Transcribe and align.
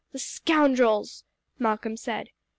"The 0.13 0.17
scoundrels!" 0.17 1.25
Malcolm 1.59 1.95
said. 1.95 2.29